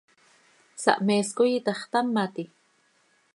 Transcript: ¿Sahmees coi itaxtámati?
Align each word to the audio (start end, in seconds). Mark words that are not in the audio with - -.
¿Sahmees 0.83 1.29
coi 1.37 1.51
itaxtámati? 1.59 2.43